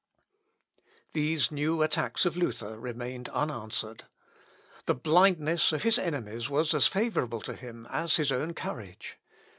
[1.11, 4.05] These new attacks of Luther remained unanswered.
[4.87, 9.19] The blindness of his enemies was as favourable to him as his own courage.